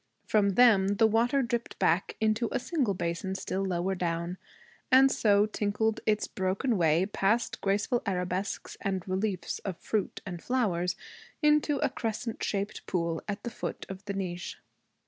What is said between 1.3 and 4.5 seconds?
dripped back into a single basin still lower down,